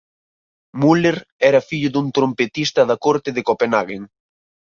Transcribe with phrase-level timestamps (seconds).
[0.83, 1.11] Müller
[1.49, 4.03] era fillo dun trompetista da corte de Copenhaguen.